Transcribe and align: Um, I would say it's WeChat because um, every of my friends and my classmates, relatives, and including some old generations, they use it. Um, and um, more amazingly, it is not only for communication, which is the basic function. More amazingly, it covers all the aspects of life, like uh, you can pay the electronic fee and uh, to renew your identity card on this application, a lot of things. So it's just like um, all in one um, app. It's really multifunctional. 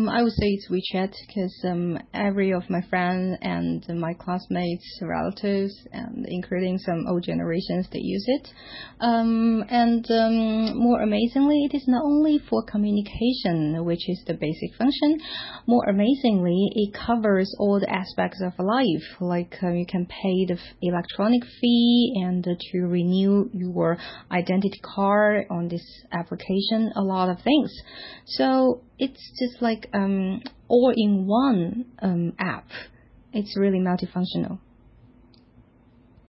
Um, 0.00 0.08
I 0.08 0.22
would 0.22 0.32
say 0.32 0.46
it's 0.46 0.70
WeChat 0.70 1.12
because 1.26 1.64
um, 1.68 1.98
every 2.14 2.52
of 2.52 2.68
my 2.70 2.80
friends 2.88 3.36
and 3.42 3.84
my 4.00 4.14
classmates, 4.14 4.98
relatives, 5.02 5.74
and 5.92 6.24
including 6.26 6.78
some 6.78 7.06
old 7.06 7.24
generations, 7.24 7.86
they 7.92 8.00
use 8.00 8.24
it. 8.26 8.48
Um, 9.00 9.62
and 9.68 10.06
um, 10.10 10.78
more 10.78 11.02
amazingly, 11.02 11.68
it 11.70 11.76
is 11.76 11.84
not 11.86 12.02
only 12.04 12.38
for 12.48 12.62
communication, 12.64 13.84
which 13.84 14.08
is 14.08 14.22
the 14.26 14.34
basic 14.34 14.74
function. 14.78 15.20
More 15.66 15.84
amazingly, 15.86 16.70
it 16.74 16.94
covers 16.94 17.54
all 17.58 17.78
the 17.78 17.90
aspects 17.90 18.40
of 18.42 18.52
life, 18.58 19.20
like 19.20 19.56
uh, 19.62 19.72
you 19.72 19.84
can 19.86 20.06
pay 20.06 20.46
the 20.46 20.58
electronic 20.80 21.42
fee 21.60 22.14
and 22.24 22.46
uh, 22.46 22.52
to 22.72 22.78
renew 22.86 23.50
your 23.52 23.98
identity 24.30 24.80
card 24.82 25.44
on 25.50 25.68
this 25.68 25.84
application, 26.12 26.90
a 26.96 27.02
lot 27.02 27.28
of 27.28 27.42
things. 27.42 27.70
So 28.24 28.82
it's 29.00 29.32
just 29.38 29.62
like 29.62 29.88
um, 29.92 30.42
all 30.68 30.92
in 30.94 31.26
one 31.26 31.86
um, 32.00 32.32
app. 32.38 32.68
It's 33.32 33.56
really 33.56 33.78
multifunctional. 33.78 34.58